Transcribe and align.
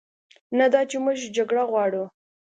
نه 0.57 0.65
دا 0.73 0.81
چې 0.89 0.97
موږ 1.05 1.19
جګړه 1.35 1.63
غواړو، 1.71 2.03